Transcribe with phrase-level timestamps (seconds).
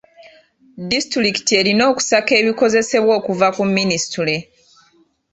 [0.91, 4.35] Disitulikiti erina okusaka ebikozesebwa okuva ku minisitule.